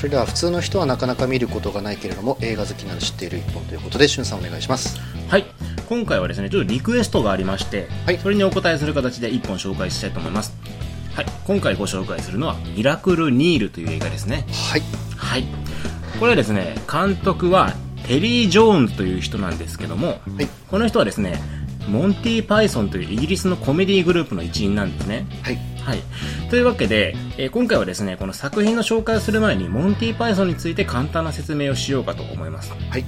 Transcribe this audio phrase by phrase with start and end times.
[0.00, 4.98] それでは普通の人はなかなか見ることがないけれども映画好きなら知っている一本ということでしゅんさんお願いします。
[5.28, 5.44] はい。
[5.90, 8.16] 今回はですねちょっとリクエストがありまして、はい。
[8.16, 10.56] それにお答えする形で一本紹介したいと思います。
[11.14, 11.26] はい。
[11.46, 14.46] 今回ご紹介するのは「ミラクル・ニール」という映画ですね。
[14.70, 14.82] はい。
[15.18, 15.44] はい。
[16.18, 17.74] これはですね監督は
[18.06, 20.48] テリー・ジョーンズという人なんですけども、はい。
[20.70, 21.38] この人はですね
[21.90, 25.26] モンティ・パイソンというイギリスのコメディグループの一員なんですね。
[25.42, 26.02] はいはい。
[26.50, 32.72] というわけで、えー今回はですね、この作品の紹介をする前に、モンティ・パイソンについて簡単な説明をしようかと思います。
[32.90, 33.04] はい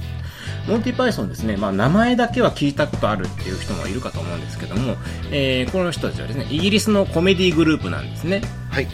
[0.67, 4.95] モンティ・パイソンですね、まあ、名前だけは聞いたことあるっていう人もいるかと思うんですけども、
[5.29, 8.41] えーこの人たちはですね、イギリスのコメディグループなんですね。
[8.69, 8.87] はい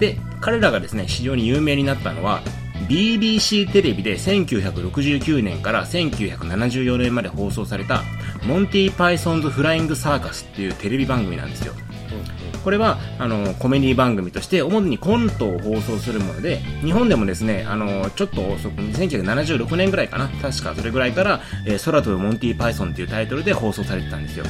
[0.00, 2.40] で、彼らがですね、非常に有名になったのは、
[2.88, 8.02] BBC テレビで1969年から1974年まで放送された、
[8.44, 11.74] モンティ・パイソンズ・フライング・サーカスっていうテレビ番組なんですよ。
[12.62, 24.44] これはあのコメディ番組として主にコントを放送するもので日本でもですねあのちょっと遅く1976年ぐらいかな確かそれぐらいから「えー空飛ぶモンティ・パイソン」っていうタイトルで放送されてたんですよ、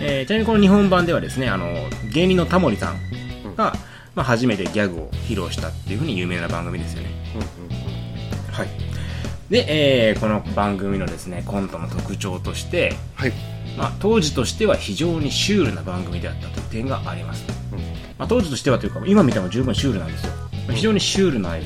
[0.00, 2.96] えーちなみにこの日本版ではですねあの芸人のタモリさん
[3.56, 3.74] が、
[4.14, 7.10] まあ、初めてギャグを披露したっていうふうに有名な番組ですよね。
[8.50, 8.68] はい。
[9.50, 9.66] で、
[10.10, 13.32] えーこの番組のですねコントの特徴としてはい
[13.76, 17.44] まあ、当時としては非常にシュールな番組であったという点があります、
[18.18, 20.32] まあ、当時としてはというか今見ても十分シュールなんですよ。
[20.66, 21.56] まあ非常にシュールな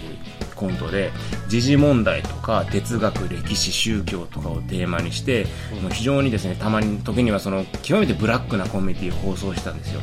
[0.55, 1.13] コントで
[1.49, 5.47] 時事問題とか哲学歴史宗教とかをテーマにして、
[5.83, 10.01] もう非常にですねたまに時にはその極めてブラックなコメディを放送したんですよ、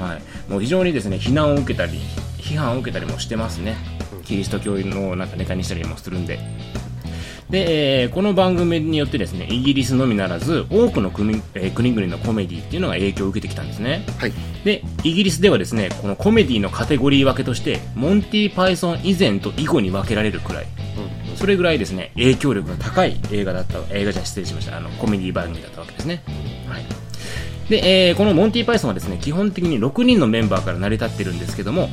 [0.00, 1.98] はい、もう非常にですね非難を受けたり
[2.38, 3.76] 批判を受けたりもしてますね。
[4.24, 6.38] キリスト教のなんかネタにしたりもするんで
[7.50, 14.04] で、えーこの番組によってですねイギリスのみならず多くの国,、えー国々のコメディっていうのが影響を受けてきたんですね。
[14.18, 14.32] はい。
[14.64, 20.66] でイギリスではですねこのコメディのカテゴリー分けとしてモンティ・パイソン以前と以後に分けられるくらい。
[21.36, 24.76] それぐらいですね影響力が高い映画だった映画じゃ失礼しました。
[24.76, 26.22] あのコメディ番組だったわけですね。
[26.68, 26.84] はい。
[27.68, 31.90] で、えーこのモンティ・パイソンはですね基本的に6人のメンバーから成り立ってるんですけども、はい。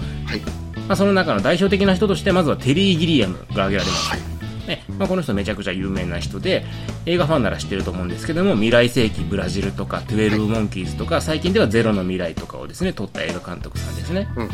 [0.88, 4.37] まあ、その中の代表的な人としてまずはテリー・ギリアムが挙げられます、はい
[4.68, 4.84] ね。
[4.98, 6.66] まあ、この人めちゃくちゃ有名な人で
[7.06, 14.50] 映画ファンなら知ってると思うんですけども未来世紀ブラジルとか12モンキーズとか最近ではゼロの未来とかをですね撮った映画監督さんですね、うん。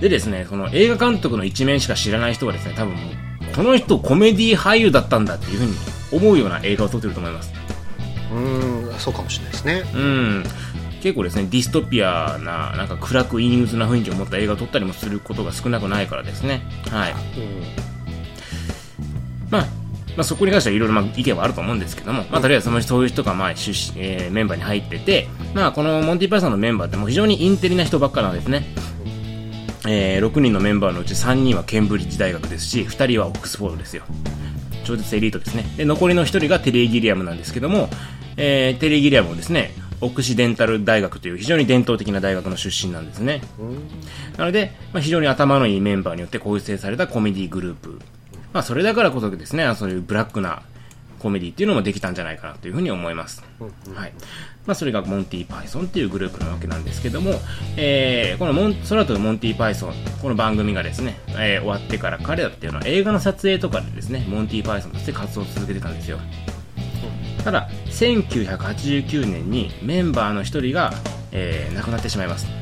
[0.00, 5.74] でですねその映画監督の一面しか知らない人はですね多分もうこの人コメディ俳優だったんだっていうふうに
[6.12, 7.52] 思うような映画を撮ってると思います。
[8.32, 9.82] うーんそうかもしれないですね。
[9.94, 10.44] うん。
[11.00, 16.62] 結構ですねディストピアななんか暗く陰鬱な雰囲気を持った映画を撮ったりもすることが少なくないからですね。
[16.90, 17.12] はい。
[17.12, 17.22] まあ、
[20.20, 28.66] まあ、そこに関してはいろいろま意見はあると思うんですけども、まあ、とりあえずそのそういう人がまあ出、えーメンバーに入ってて、まあ、このモンティ・パイソンのメンバーってもう非常にインテリな人ばっかなんですね。
[29.88, 34.02] えー6人のメンバーのうち3人はケンブリッジ大学ですし、2人はオックスフォードですよ。
[34.84, 35.64] 超絶エリートですね。
[35.78, 37.88] で、残りの1人がテリー・ギリアムなんですけども、
[38.36, 43.40] えーテリー・ギリアムもですね、オクシデンタル大学という非常に伝統的な大学の出身なんですね。
[44.36, 47.98] なので、まあ、非常に頭のいいメンバーによって構成されたコメディグループ。
[48.52, 50.62] まあ、それだからこそですね、そういうブラックな
[51.20, 53.44] コメディっていうのもできたんじゃないかなというふうに思います。
[53.94, 54.12] はい。
[54.66, 57.34] まあ、それがモンティ・パイソンっていうグループなわけなんですけども、
[57.76, 66.18] えー、このモン、空飛ぶモンティ・パイソン、この番組がですね、えー終わってから彼らっていうのは映画の撮影とかでですね、モンティ・パイソンとして活動を続けてたんですよ。
[67.44, 70.92] ただ、1989年にメンバーの一人が、
[71.32, 72.59] えー亡くなってしまいます。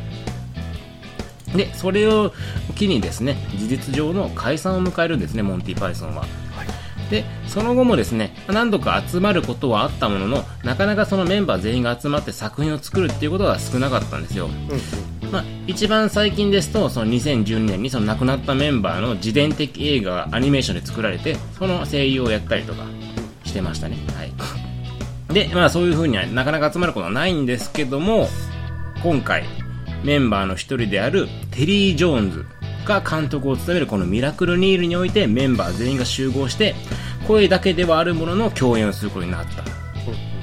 [1.57, 2.33] で、それを
[2.77, 6.25] 機にですね、事実上の解散を迎えるんですね、モンティ・パイソンは。
[7.11, 14.49] で、その後もですね、何度か集まることはあったものの、なかなかそのメンバー全員が集まって作品を作るっていうことが少なかったんですよ。
[15.33, 22.85] まあ、一番最近ですと、その2012年にその亡くなったメンバーの自伝的映画がアニメーションで作られて、その声優をやったりとか
[23.45, 23.97] してましたね。
[24.15, 24.33] はい。
[25.33, 28.29] で、まあそういう風にはなかなか集まることはないんですけども、
[29.03, 29.45] 今回、
[30.05, 32.47] メンバーの一人であるテリー・ジョーンズ
[32.85, 36.75] が監督を務めるこのミラクル・ニールにおいてメンバー全員が集合して、
[37.27, 39.63] 声だけではあるものの共演をすることになった。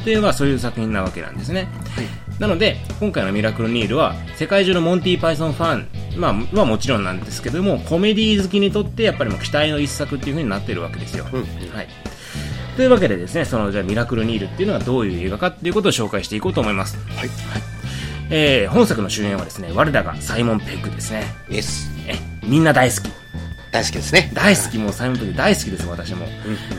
[0.03, 1.67] というのはそういう作品なわけなんですね。
[2.39, 5.87] なので、今回のミラクル・ニールは、世界中のモンティ・パイソンファン、
[6.17, 11.25] まあ、はもちろんなんですけども、コメディ好きにとってやっぱりもう期待の一作っていう風になってるわけですよ。
[11.25, 11.87] はい。
[12.75, 16.97] というわけでですね、そのじゃあミラクル・ニールっていうのはどういう映画かっていうことを紹介していこうと思います。
[17.15, 17.74] はい
[18.29, 21.23] えー、本作の主演はですね、我らがサイモン・ペックですね。
[22.07, 23.09] え、みんな大好き。
[23.71, 26.25] 大好きですね大好き、もうサイモン・ペック大好きです、私も。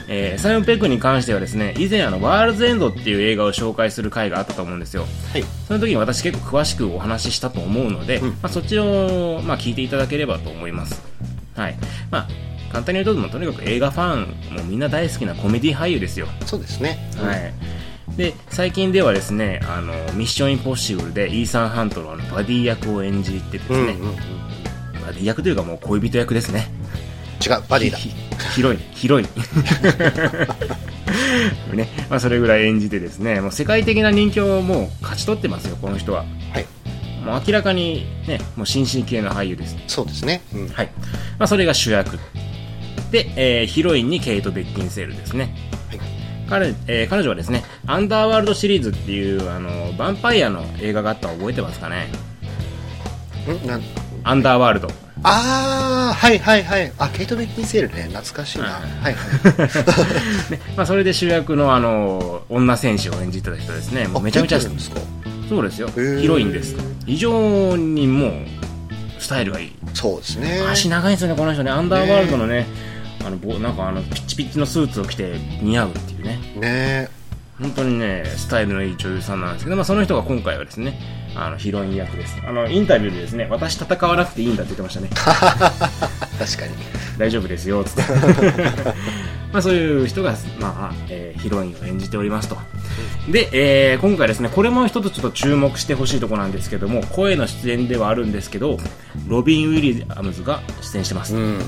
[0.08, 5.06] えーサイモン・ペックに関してはですね、以前あの、ワールズ・エンドっていう映画を紹介する回があったと思うんですよ。
[5.32, 11.02] はいその時に私結構詳しくお話ししたと思うので、まあ、そっちを、まあ、聞いていただければと思います。
[11.54, 11.76] はい。
[12.10, 12.28] まあ、
[12.72, 14.20] 簡単に言うと、とにかく映画ファン、
[14.54, 16.28] もうみんな大好きなコメディ俳優ですよ。
[16.46, 17.10] そうですね。
[17.16, 17.52] はい。
[18.16, 24.16] で、最近ではですね、あの、ミッションインポッシブルでイーサン・ハントのバディ役を演じてですね、うんうんうん。
[25.04, 26.68] バディ役というかもう恋人役ですね。
[27.44, 27.98] 違う、バディだ。
[27.98, 28.10] ひ
[28.54, 29.28] 広い、広い。
[31.74, 36.24] ね、まあそれぐらい演じてですね、もう世界的な人気をもう勝ち取ってますよ、この人は。
[36.52, 36.66] はい。
[37.24, 39.76] もう明らかにね、もう新進系の俳優です。
[39.88, 40.40] そうですね。
[40.54, 40.68] うん。
[40.68, 40.90] はい。
[41.38, 42.18] まあそれが主役。
[43.10, 45.54] で、えーヒロインにケイト・ベッキンセールですね。
[46.48, 46.75] はい。
[46.75, 52.08] 彼,、えー彼女はですね、アンダーワールドシリーズっていう、あの、ヴァンパイアの映画があったの覚えてますかね？
[53.64, 53.66] ん？
[53.66, 53.82] なん？
[54.25, 54.88] アンダーワールド。
[55.22, 56.93] あー、はいはいはい。
[56.98, 58.04] あ、ケイト・ベッキンセールね。
[58.12, 58.64] 懐かしいな。
[58.64, 58.72] うん
[59.02, 59.19] はいは
[60.48, 60.50] い。
[60.52, 64.08] ね、まあそれで主役のあの、女戦士を演じてた人ですね。
[64.08, 65.88] もうめちゃめちゃそうですよ。
[65.90, 66.76] ーヒロインです。
[67.06, 68.32] 非常にもう、
[69.19, 69.72] スタイルがいい。
[69.94, 70.60] そうですね。
[70.70, 71.70] 足長いんですよね、この人ね。
[71.70, 72.66] アンダーワールドのね、
[73.26, 76.38] あの、ぼなんかあの、ピッチピッチのスーツを着て似合うっていうね。
[76.61, 77.08] ね
[77.58, 81.00] 本当にね、スタイルのいい女優さんなんですけど、まあその人が今回はですね、
[81.34, 82.37] あの、ヒロイン役です。
[82.46, 85.08] あの、インタビューでですね、私戦わなくていいんだって言ってましたね。
[86.38, 86.75] 確かに。
[87.19, 88.02] 大丈夫ですよ、つって。
[89.52, 92.58] まあそういう人が、まあ、えーヒロインを演じておりますと。
[93.31, 98.78] で、えー今回ですね、これも一つちょっと注目してほしいところなんですけども、声の出演ではあるんですけど、
[99.26, 101.34] ロビン・ウィリアムズが出演してます。
[101.34, 101.58] うん。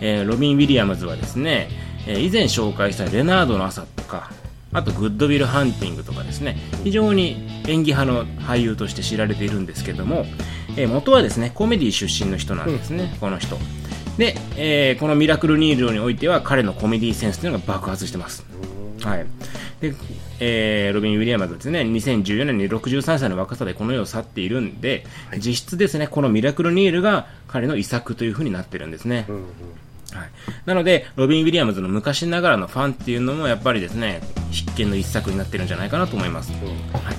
[0.00, 1.68] えーロビン・ウィリアムズはですね、
[2.06, 4.30] えー以前紹介したレナードの朝とか、
[4.72, 10.26] あとグッドウィル・ハンティングとかですね、非常に演技派の俳優として知られているんですけども、
[10.76, 13.58] えー元はですね、コメディ出身の人なんですね、この人。
[14.18, 18.44] で、えーこのミラクル・ニールにおいては彼のコメディセンスというのが爆発してます。
[19.02, 19.26] はい。
[19.80, 19.94] で、
[20.40, 25.04] えーロビン・ウィリアムズはですね、2014年に63歳の若さでこの世を去っているんで、
[25.38, 29.24] 実質ですね、このミラクル・ニールが彼の遺作という風になってるんですね。
[29.28, 29.42] うんうん。
[30.16, 30.30] はい、
[30.64, 34.20] なので、ロビン・ウィリアムズの昔ながらのファンっていうのもやっぱりですね、
[34.50, 36.52] 必見の一作になってるんじゃないかなと思います。
[36.52, 37.16] はい、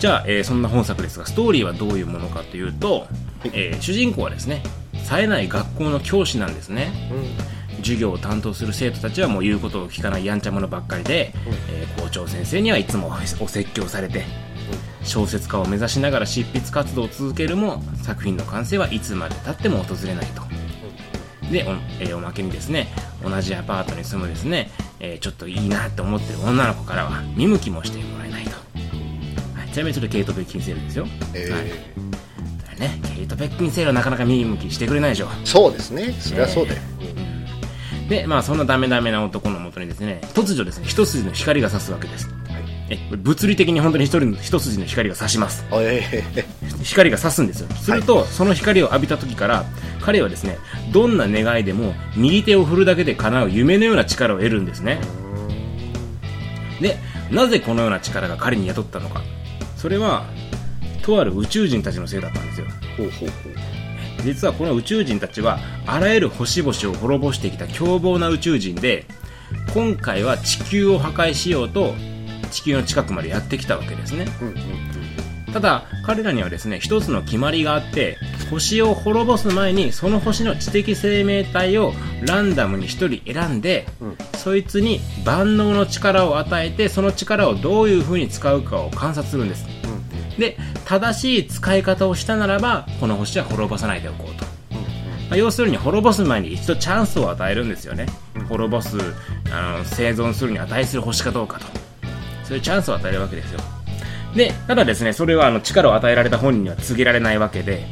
[0.00, 3.06] じゃあ、えーそんな本作ですが、ストーリーはどういうものかというと、
[3.52, 4.62] えー主人公はですね、
[5.04, 6.92] 冴えない学校の教師なんですね。
[7.78, 11.32] 授業を担当する生徒たちはもう言うことを聞かないやんちゃ者ばっかりで、
[11.72, 14.24] えー校長先生にはいつもお説教されて、
[15.02, 20.42] 小説家を目指しながら執筆活動を続けるも作品の完成はいつまでたっても訪れないと。
[21.50, 22.88] でお,、えーおまけにですね
[23.22, 24.70] 同じアパートに住むですね、
[25.00, 31.52] えーちょっといいなって思ってる女の子からは見向きもしてもらえないと、はい、ちなみにそれケイト・ベッキンセールですよ、えー。
[31.52, 31.64] はい。
[32.80, 35.28] ね、ケイト・ベッキンセールはなかなか見向きしてくれないでしょ。
[35.44, 36.14] そうですね。
[36.18, 36.80] そりゃそうだよ。
[38.08, 42.28] でまあそんなダメダメな男のもとにですね突如ですね一筋の光が差すわけです。
[42.88, 45.64] えこれ物理的に本当に一人の一筋の光が差します。
[45.72, 46.24] え
[46.82, 47.68] 光が差すんですよ。
[47.76, 49.64] すると、その光を浴びた時から
[50.00, 50.58] 彼はですね
[50.92, 55.00] どんな願いでも右手を振るだけで叶う夢のような力を得るんですね。
[56.80, 56.98] で
[57.30, 59.22] なぜこのような力が彼に宿ったのか。
[59.76, 60.26] それは
[61.02, 62.66] とある宇宙人たちのせいだったんですよ。
[62.96, 63.52] ほうほうほう。
[64.22, 69.06] 実はこの宇宙人たちはあらゆる星々を滅ぼしてきた凶暴な宇宙人で
[69.72, 71.94] 今回は地球を破壊しようと
[72.50, 74.26] 地球の近くまでやってきたわけですね。
[74.42, 74.99] うんうん
[75.52, 78.18] ただ彼らにはですね一つの決まりがあって
[78.50, 81.92] 星を滅ぼす前にその星の知的生命体を
[82.22, 84.16] ランダムに一人選んで、うん。
[84.36, 89.66] そいつに万能の力を与えてその力をどういう風に使うかを観察するんです。
[90.38, 98.06] で正しい使い方をしたならばここの星は滅ぼさないでおこうと、まあ要するに滅ぼす前に一度チャンスを与えるんですよね、
[98.48, 98.96] 滅ぼす
[99.52, 101.66] あの生存するに値する星かどうかと。
[102.44, 103.60] そういうチャンスを与えるわけですよ
[104.34, 107.84] でただですねそれはあの力を与えられた本人には告げられないわけで、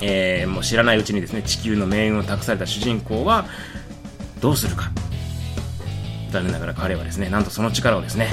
[0.00, 3.44] えーもう知らないうちにですね地球の命運を託された主人公は
[4.40, 4.90] どうするか。
[6.30, 8.28] 残念ながら彼はですねなんとその力をですね、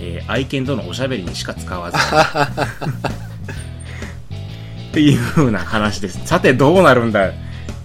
[0.00, 1.98] えー愛犬とのおしゃべりにしか使わず。
[4.90, 6.20] っていう風な話です。
[6.26, 7.32] さてどうなるんだ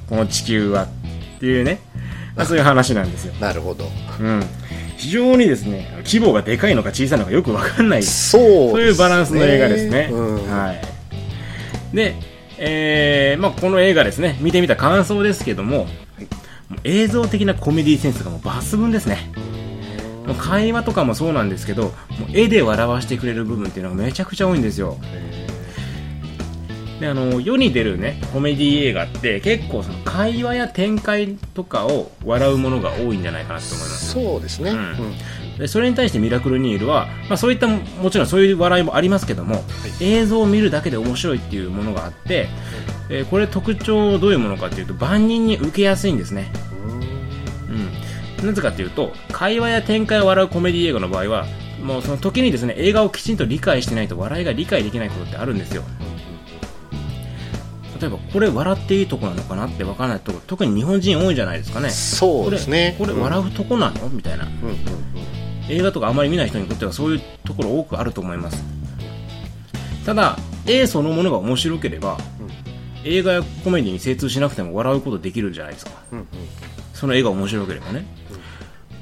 [0.09, 0.87] この地球は。
[1.37, 1.79] っていうね、
[2.35, 3.85] まあ、そういう話なんですよ、なるほど。
[4.19, 4.43] うん、
[4.97, 8.71] 非常にですね規模がでかいのか小さいのかよくわかんないそうね。
[8.71, 10.09] そういうバランスの映画ですね。
[10.11, 11.95] うんはい。
[11.95, 12.15] で、
[12.57, 19.31] えーまあ、この映画ですね、見てみた感想ですけども、もう映像的なコメディセンスがもう抜群ですね。
[20.25, 21.93] もう会話とかもそうなんですけど、もう
[22.33, 24.97] 絵で笑わせてくれる部分っていうのがめちゃくちゃ多いんですよ。
[26.99, 34.11] で、あの、世に出るね、コメディ映画って結構その会話や展開とかを笑うものが多いんじゃないかなと思います。
[34.11, 34.71] そうですね。
[34.71, 34.77] うん。
[34.77, 35.57] うん。
[35.57, 39.63] でそれに対してミラクルニールは、まあ、そういったももちろんそういう笑いもありますけども、
[39.99, 42.47] 映像を見るだけで面白いっていうものがあって、
[43.09, 46.51] えーこれ特徴どういうものかというと万人に受けやすいんですね、
[48.39, 51.45] うん、なぜかというと会話や展開を笑うコメディ映画の場合は
[51.81, 55.83] もうその時にですね映画をきちんと理解してないと笑いが理解できないことってあるんですよ
[57.99, 61.89] 例えばこれ笑っていいとこなのかなって分からないとこ特に日本人多いじゃないですかね。
[61.89, 62.95] そうですね。
[62.97, 64.09] これ笑うとこなの？
[64.09, 64.45] みたいな。
[64.45, 64.77] うんうんうん。
[65.69, 68.63] 映画とかあまり見ない人にとってはそういうところ多くあると思います。
[70.05, 72.17] ただ絵そのものが面白ければ、
[73.03, 75.91] 映画やコメディに精通しなくても笑うことできるじゃないですか。
[76.11, 76.27] うんうん。
[76.93, 78.05] その絵が面白ければね、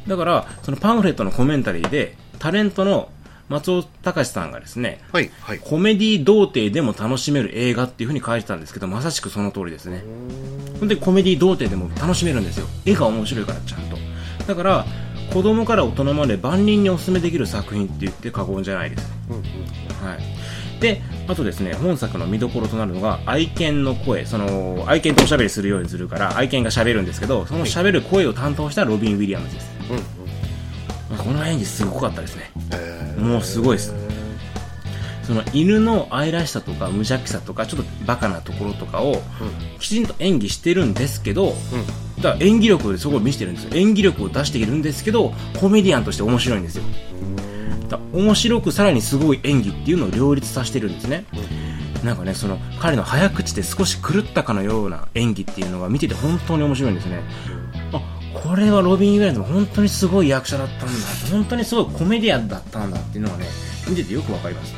[0.08, 3.10] だからそのパンフレットのコメンタリーでタレントの
[3.48, 5.60] 松尾隆さんがですねはいはい。
[5.60, 10.04] コメディ童貞でも楽しめる映画っていう風に書いてたんですけどまさしくその通りですね。
[10.80, 12.68] 本当にコメディ童貞でも楽しめるんですよ。
[12.86, 13.98] 絵が面白いからちゃんと。
[14.48, 14.86] だから
[15.34, 19.12] 子供から大人まで万人にお勧めできる作品って言って過言じゃないです。
[19.30, 19.44] うんうん。
[20.08, 24.25] はい、であとですね本作の見どころとなるのが愛犬の声。
[24.25, 30.04] その愛犬とおしゃべりするようにするから愛犬がしゃべるんですけどそのしゃべる声を担当したロビン・ウィリアムズです、うんうん。
[31.10, 32.52] まあこの演技すごかったですね。
[32.72, 33.93] えーもうすごいです
[35.24, 39.24] その犬の愛らしさとか無邪気さとかちょっとバカなところとかを
[39.79, 41.55] きちんと演技してるんですけど、
[42.17, 43.72] だから演技力ですごい見せてるんですよ。
[43.74, 46.84] 演技力を出しているんですけどコメディアンとして面白いんですよ。
[47.89, 51.25] だ面白くさらにすごい演技っていうのを両立させてるんですね、
[52.03, 57.22] なんかねその彼の早口で少し狂ったかのような演技っていうのが見てて本当に面白いんですね、
[57.54, 57.54] あ
[58.55, 60.85] これはロビン・ウィリアムズも本当にすごい役者だったんだ。
[61.29, 63.47] 本当にすごいコメディアンだったんだっていうのがね
[63.85, 64.74] 見ててよくわかります。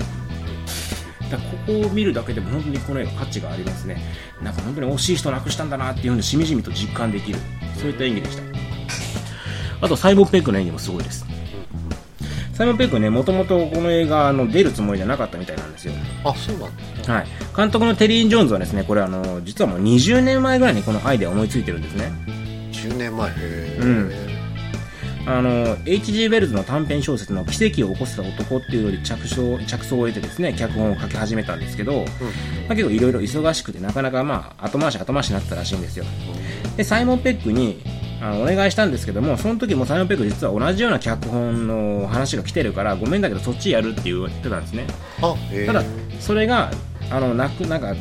[1.29, 4.01] だここを見るだけでも本当にこの映画価値がありますね。
[4.41, 7.38] なんか本当に惜しい人亡くしたんだなっていうのをしみじみと実感できる。
[7.79, 8.43] そういった演技でした。
[9.81, 11.24] あとサイモン・ペックの演技もすごいです。
[12.53, 15.93] サイモン・ペックねもともとこの映画あの出るつもりじゃなかったみたいなんですよ。
[16.24, 17.13] あそうなんですね。
[17.13, 22.37] はい、監督のテリー・ジョーンズはですねこれあの実はもう20年前ぐらいにこのアイデアを思いついてるんですね
[22.77, 23.29] 10年前。
[23.29, 23.77] へえ。
[23.81, 24.12] うん。
[25.27, 26.27] あの H.G.
[26.27, 32.05] ウェルズの短編小説の「奇跡を起こせた男」っていうより着想着想を得てですね脚本を書き始めたんですけど、ま
[32.69, 36.05] あ、結構いろいろ忙しくてなかなかまあ後回し後回しになってたらしいんですよ。
[36.77, 37.81] でサイモン・ペックに
[38.22, 44.88] あのお願いしたんですけどもその時もサイモン・ペック実は同じような脚本の話が来てるからごめんだけどそっちやるって言ってたんですね。
[45.65, 45.84] ただ
[46.22, 46.72] それが
[47.12, 47.93] あのなくなんか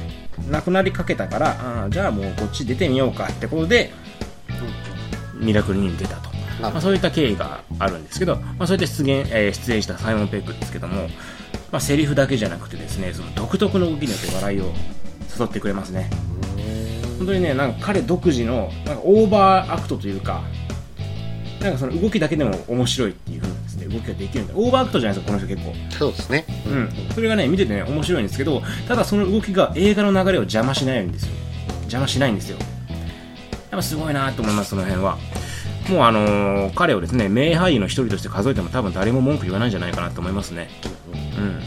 [0.49, 3.93] なくなりかけたからあーじゃあもうこっち出てみようかってことで
[5.39, 11.09] ミラクルに出たと、まあ、そういった経緯があるんですけど、まあ、そうやって出現、えー出演したサイモン・ペグですけども、
[11.71, 14.73] まあ、セリフだけじゃなくてですねその独特の動きによって笑いを
[15.39, 16.11] 誘ってくれますね。
[17.19, 20.43] 本当にねなんか彼独自のなんかオーバーアクトというか
[21.63, 25.99] なんかその動きだけでも面白いっていう風なですね動きができるんでオーバーアクトじゃないですかこの人結構。
[25.99, 26.45] そうですね。
[26.67, 31.33] うん、それがね見ててね面白いんですけどただその動きが映画の流れを邪魔しないんですよ。
[31.83, 32.59] 邪魔しないんですよ
[33.77, 35.19] ぱすごいなと思いますその辺は。
[35.91, 40.69] もうあのー彼をですね名俳優の一人として数えても多分誰も文句言わないんじゃないかなと思いますね。
[41.39, 41.63] うん。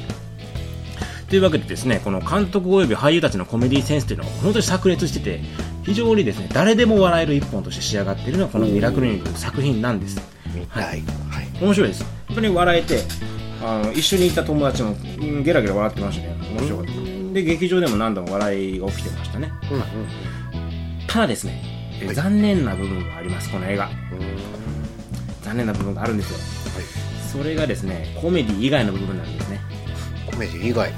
[1.30, 5.40] というわけでですねこの監督及び俳優たちのコメディセンスというのは本当に炸裂してて
[5.84, 10.20] 非常にですね誰でも笑える一本として仕上がっているのがこの「ミラクルニール」という作品なんです。
[10.54, 10.84] 見たい。
[10.86, 11.04] はい。
[11.62, 12.04] 面白いです。
[12.28, 13.04] 本当に笑えて
[13.64, 16.36] あの一緒にいた友達もうんゲラゲラ笑ってましたね。
[16.58, 17.34] 面白かった。
[17.34, 19.52] で劇場でも何度も笑いが起きてましたね。
[19.72, 19.84] うんうん
[21.08, 22.16] ただですね、えはい。
[22.16, 23.88] 残念な部分がありますこの映画。
[23.88, 24.26] うんうん
[25.42, 26.38] 残念な部分があるんですよ。
[26.76, 26.84] はい。
[27.32, 29.60] それがですねコメディ以外の部分なんですね。
[30.30, 30.92] コメディ以外。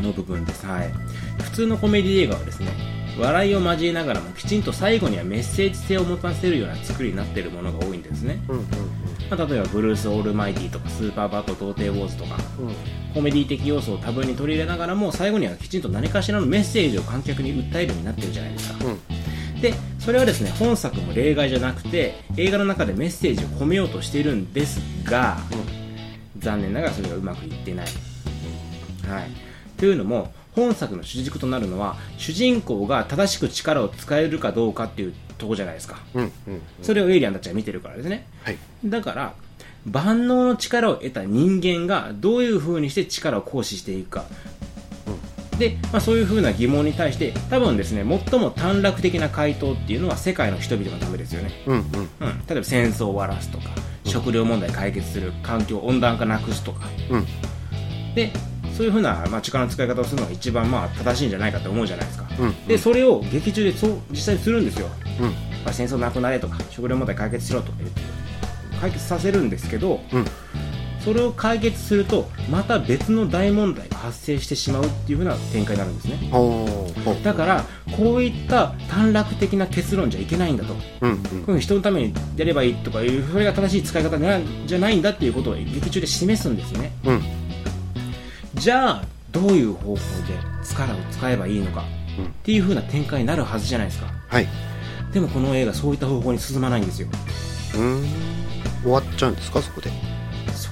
[0.00, 0.66] の部分です。
[0.66, 0.90] はい。
[1.42, 2.68] 普通のコメディ映画はですね
[3.18, 8.64] 笑いを交えながらもきちんと最後にはメッセージ性を持たせるような作りになっているものが多いんですね、うんうん
[9.30, 12.74] まあ、例えばブルース・オールマイティとかスーパーバット童貞ウォーズとかうんうん
[13.14, 18.84] コメディ的要素を多分に取り入れながらも最後にはきちんと何かしらのメッセージを観客に訴えるようになってるじゃないですか。
[18.86, 19.11] うん
[19.62, 25.38] でそれはですね本作も例外じゃなくて映画の中でメッセージを込めようとしているんですが
[26.38, 27.86] 残念ながらそれがうまくいってない、
[29.08, 29.30] はい、
[29.78, 35.98] というのも本作の主軸となるのは主人公が正しく力を使えるかどうかっていうとこじゃないですか。
[36.14, 38.26] うんうんそれをエイリアンたちは見てるからですね。
[38.42, 38.58] はい。
[38.84, 39.34] だから
[39.86, 44.24] 万能の力を得た人間がどういう風にして力を行使していくか、
[45.58, 51.82] で、まあ、そういう風な疑問に対して多分ですね最も短絡的な回答っていうのは世界の人々のためですよね、うんうん。
[51.82, 53.70] うん、例えば戦争を終わらすとか
[54.04, 56.86] 食料問題解決する環境温暖化なくすとか。
[57.10, 57.26] うん。
[58.14, 58.32] で
[58.76, 64.88] そういう風な、まあ、力の使い方をするのが一番まあ正しいんじゃないかと思うじゃないですか、うんでそれを劇中でそう実際にするんですよ。
[65.20, 65.30] うん。
[65.64, 68.00] まあ、戦争なくなれとか食料問題解決しろとか言って
[68.80, 70.24] 解決させるんですけどうん。
[71.04, 76.30] それを解決するとまた別の大問題が発生してしまうっていう風な展開になるんですね。
[77.24, 77.64] だから
[77.96, 80.74] こういった短絡的な結論じゃいけないんだと。
[81.00, 81.60] うんうん。
[81.60, 84.18] 人のためにやればいいとかいうそれが正しい使い方
[84.66, 86.92] じゃないんだっていうことを劇中で示すんですね。
[87.04, 87.22] うん。
[88.54, 89.98] じゃあどういう方法で
[90.62, 91.84] 力を使えばいいのか
[92.18, 92.24] うん。
[92.26, 94.06] っていう風な展開になるはずじゃないですか。
[94.28, 94.46] はい。
[95.12, 97.08] でもこの映画そういった方向に進まないんですよ。
[97.74, 98.04] うーん。
[98.82, 99.90] 終わっちゃうんですかそこで。
[99.90, 100.11] そ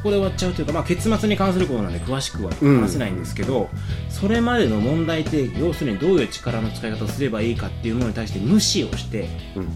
[0.03, 3.69] こで終わっちゃうというか、まあ、結末に関することなんで詳しくは話せないんですけど、
[4.09, 9.69] それまでの問題定義要するにどういう力の使い方をすればいいかっていうものに対して無視をしてうん。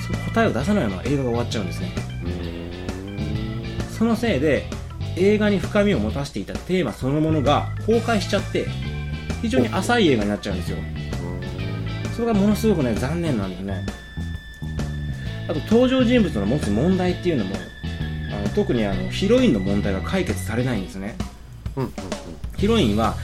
[0.00, 1.92] その答えを出さないまま映画が終わっちゃうんですね。
[3.98, 4.64] そのせいで
[5.16, 8.66] 映画に深みを持たせていたテーマそのものが崩壊しちゃって
[9.42, 10.78] 非常に浅い映画になっちゃうんですよ。
[12.14, 13.84] それがものすごくね残念なんですね。
[15.48, 17.56] あと登場人物の持つ問題っていうのも
[18.58, 21.14] 特にあのヒロインの問題が解決されないんですね。
[21.76, 21.92] うんうん。
[22.56, 23.14] ヒロインは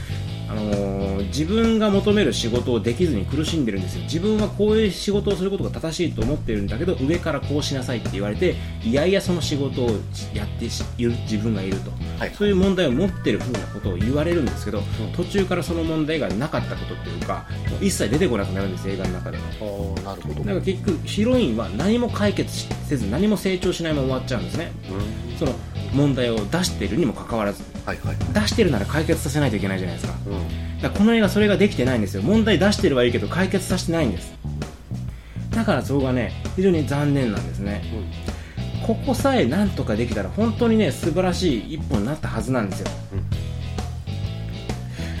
[0.49, 4.03] あのー自分が求める仕事をできずに苦しんでるんですよ。
[4.03, 9.89] 自分はこういう仕事をすることが正しいと思ってるんだけど上からこうしなさいって言われていやいやその仕事を
[10.33, 12.33] やっている自分がいると、はい。
[12.35, 14.81] そういう問題を持ってるふうなことを言われるんですけど、
[15.15, 17.45] 途中からその問題がなかったことっていうか
[17.81, 20.35] 一切出てこなくなるんです映画の中でああなるほど。
[20.35, 24.71] だから結局ヒロインは何も解決せず何も成長しないまま終わっちゃうんですね。
[24.89, 25.37] うん。
[25.37, 25.53] その
[25.95, 28.15] 問題を出しているにもかかわらずはいはい。
[28.33, 30.17] 出してるなら解決させないといけないじゃないですか。
[30.27, 30.81] うん。
[30.81, 32.21] だからこの映画それができてないんですよ。
[32.21, 34.33] 問題出してるはいいけど解決させてないんです。
[35.51, 37.83] だからそこがね非常に残念なんですね。
[38.85, 42.87] ここさえなんとかできたら本当にね素晴らしい一本になったはずなんですよ、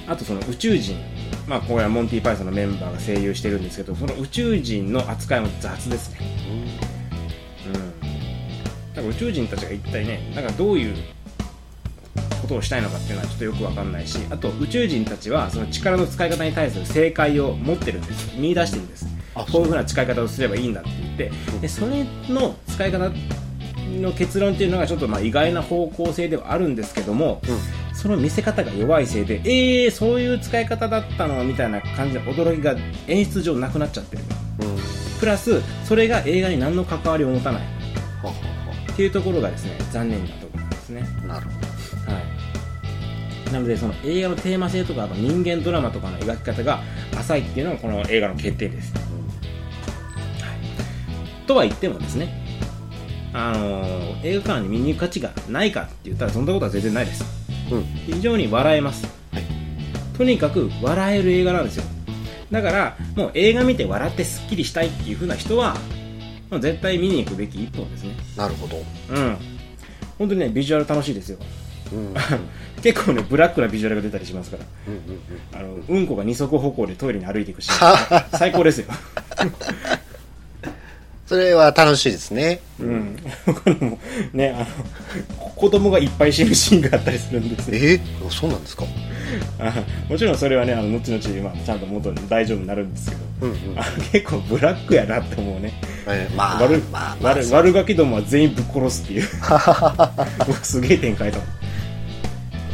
[0.07, 0.97] あとその宇宙人。
[1.47, 6.19] まあこれはモンティ・パイソンのメンバーが声優してるんですけどその宇宙人の扱いも雑ですね
[9.09, 10.95] 宇宙人たちが一体ねなんかどういう
[12.41, 18.37] ことをしたいのかっていうのはちょっとよくわかんないしあと宇宙人たちはその力の使い方に対する正解を持ってるんです。
[18.37, 19.07] 見出してるんです。
[19.33, 21.31] あこういうふうな使い方をすればいいんだって言って。
[21.61, 23.11] でそれの使い方
[24.01, 27.41] の結論っていうのがちょっとまあ意外な方向性ではあるんですけども、
[27.93, 32.75] その見せ方が弱いせいでえー、そういう使い方だったのみたいな感じで驚きが
[33.07, 34.23] 演出上なくなっちゃってる。
[34.61, 34.67] うん。
[34.69, 37.61] うんプラスそれが映画に何の関わりを持たない
[38.95, 41.01] っていうところがですね残念なところなんですね。
[41.01, 42.19] はなるほは
[43.49, 43.51] い。
[43.51, 46.79] なのでその映画のテーマ性とかあと人間ドラマとかの描き方が
[47.17, 49.01] 浅いっていうのがこの映画の欠点です、は
[51.43, 52.41] い、とは言ってもですね
[53.33, 57.25] あのー映画館に見に行く価値がないかって言ったらそんなことは全然ないです。
[57.69, 57.83] どうん。
[57.83, 59.43] 非常に笑えます、はい。
[60.17, 61.83] とにかく笑える映画なんですよ。
[62.49, 65.75] だからもう映画見て笑ってスッキリしたいっていう風な人は
[66.51, 68.15] もう絶対見に行くべき一本ですね。
[68.37, 68.77] なるほど。
[68.77, 69.37] うん。
[70.17, 71.37] 本当にねビジュアル楽しいですよ。
[71.91, 71.99] うん。
[72.07, 72.15] う ん
[72.81, 74.65] 結構ねブラックなビジュアルが出たりしますから。
[74.87, 75.19] うんうん
[75.53, 78.25] あのうんこが二足歩行でトイレに歩いていくシーン。
[78.37, 78.85] 最高ですよ。
[81.25, 82.59] それは楽しいですね。
[82.79, 83.17] うん。
[83.45, 83.99] 他にも
[84.33, 84.65] ねあの
[85.55, 87.75] 子供がいっぱい死ぬシーンがあったりするんですよ。
[87.77, 87.79] え？
[87.95, 88.83] ー、そうなんですか？
[88.85, 88.87] あ
[90.09, 93.57] もちろんそれはねあの後々、まあ、ちゃんと元に大丈夫になるんですけど、うんうん。
[94.11, 95.73] 結構ブラックやなって思うね。
[96.07, 97.33] えーまあ悪まあまあ。
[97.33, 99.23] 悪悪ガキどもは全員ぶっ殺すっていう。
[100.63, 101.39] すげえ展開だ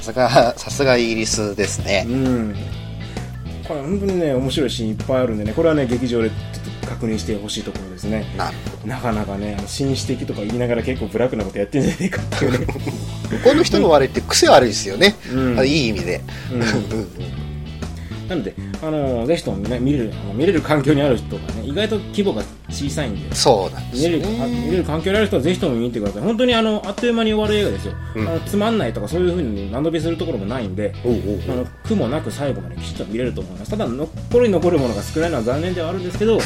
[0.02, 2.06] さすがさすがイギリスですね。
[2.08, 2.56] うん。
[3.68, 8.26] これ本当にね面白いシーンいっぱいあるんでねこれはね劇場でちょっと確認してほしいところですね。
[8.38, 12.66] なるほなかなかね紳士的とか言いながら結構ブラックなことやってんじゃねえかっていうね。
[12.66, 12.74] ど
[13.38, 15.60] 向こうの人の悪いって癖悪いですよね、うん。
[15.60, 16.60] あいい意味で、うん。
[18.28, 23.36] なので、あのぜひともね見れる見れる環境にある人がね意外と規模が小さいんで。
[23.36, 26.24] そうなんです見れるあ見れねる環境にある人はぜひとも見に行ってください。
[26.24, 28.28] 本当にあのあっという間に終わる映画ですよ、うん。
[28.28, 33.72] あのつまんないとかそういうふうに間延びするところもないんでおうおうあの苦もなく最後まできちっと見れると思います。
[33.72, 36.40] ただ残り残るものが少ないのは残念ではあるんですけど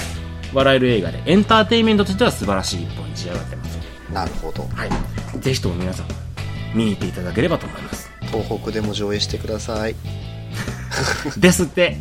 [0.56, 3.78] 笑える映画でエンターテインメントとしては素晴らしい一本に仕上がってます。
[4.12, 4.64] なるほど。
[4.64, 5.40] はい。
[5.40, 6.08] ぜひとも皆さん
[6.74, 8.10] 見に行っていただければと思います。
[8.32, 9.96] 東北でも上映してください。
[11.38, 11.98] ですって。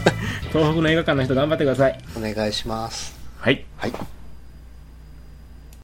[0.50, 1.98] 東北の映画館の人頑張ってください。
[2.16, 3.14] お願いします。
[3.38, 3.64] はい。
[3.76, 4.19] はい